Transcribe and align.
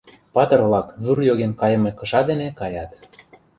Патыр-влак 0.33 0.87
вӱр 1.03 1.17
йоген 1.29 1.53
кайыме 1.61 1.91
кыша 1.99 2.21
дене 2.29 2.47
каят. 2.59 2.91